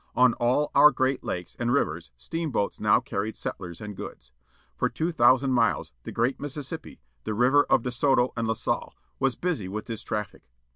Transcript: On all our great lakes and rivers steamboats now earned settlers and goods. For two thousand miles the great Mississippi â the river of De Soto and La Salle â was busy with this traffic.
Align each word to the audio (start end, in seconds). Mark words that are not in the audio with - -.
On 0.15 0.33
all 0.39 0.71
our 0.73 0.89
great 0.89 1.23
lakes 1.23 1.55
and 1.59 1.71
rivers 1.71 2.09
steamboats 2.17 2.79
now 2.79 3.03
earned 3.11 3.35
settlers 3.35 3.79
and 3.79 3.95
goods. 3.95 4.31
For 4.75 4.89
two 4.89 5.11
thousand 5.11 5.51
miles 5.51 5.91
the 6.01 6.11
great 6.11 6.39
Mississippi 6.39 6.95
â 6.95 6.99
the 7.23 7.35
river 7.35 7.65
of 7.65 7.83
De 7.83 7.91
Soto 7.91 8.33
and 8.35 8.47
La 8.47 8.55
Salle 8.55 8.95
â 8.97 9.01
was 9.19 9.35
busy 9.35 9.67
with 9.67 9.85
this 9.85 10.01
traffic. 10.01 10.49